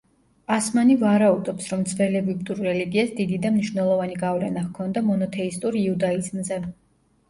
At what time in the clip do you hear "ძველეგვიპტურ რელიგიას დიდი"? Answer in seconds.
1.91-3.41